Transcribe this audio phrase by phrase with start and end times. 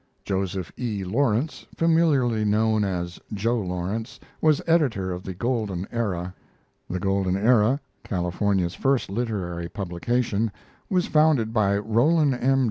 [0.25, 1.03] Joseph E.
[1.03, 6.33] Lawrence, familiarly known as "Joe" Lawrence, was editor of the Golden Era,
[6.89, 10.51] [The Golden Era, California's first literary publication,
[10.89, 12.59] was founded by Rollin M.